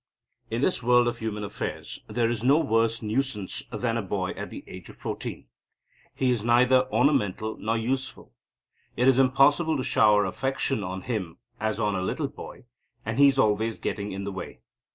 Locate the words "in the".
14.11-14.31